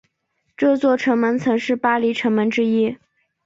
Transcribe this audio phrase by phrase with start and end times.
[0.57, 2.97] 这座城门曾是巴黎城门之一。